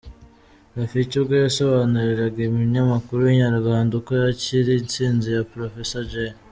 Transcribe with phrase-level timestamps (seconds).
[0.77, 6.33] Rafiki ubwo yasobanuriraga umunyamakuru w’inyarwanda uko yakiriye intsinzi ya Professor Jay.